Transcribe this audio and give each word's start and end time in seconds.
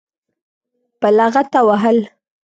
په 0.99 1.07
لغته 1.17 1.59
وهل. 1.67 1.97